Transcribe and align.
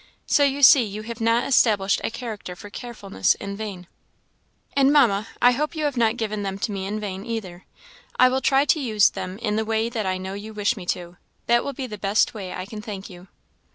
So 0.25 0.43
you 0.43 0.63
see 0.63 0.83
you 0.83 1.03
have 1.03 1.21
not 1.21 1.43
established 1.43 2.01
a 2.03 2.09
character 2.09 2.55
for 2.55 2.71
carefulness 2.71 3.35
in 3.35 3.55
vain." 3.55 3.85
"And, 4.75 4.91
Mamma, 4.91 5.27
I 5.43 5.51
hope 5.51 5.75
you 5.75 5.83
have 5.83 5.95
not 5.95 6.17
given 6.17 6.41
them 6.41 6.57
to 6.57 6.71
me 6.71 6.87
in 6.87 6.99
vain, 6.99 7.23
either. 7.23 7.65
I 8.17 8.27
will 8.27 8.41
try 8.41 8.65
to 8.65 8.79
use 8.79 9.11
them 9.11 9.37
in 9.37 9.57
the 9.57 9.63
way 9.65 9.89
that 9.89 10.07
I 10.07 10.17
know 10.17 10.33
you 10.33 10.55
wish 10.55 10.75
me 10.75 10.87
to; 10.87 11.17
that 11.45 11.63
will 11.63 11.73
be 11.73 11.85
the 11.85 11.99
best 11.99 12.33
way 12.33 12.51
I 12.51 12.65
can 12.65 12.81
thank 12.81 13.11
you." 13.11 13.27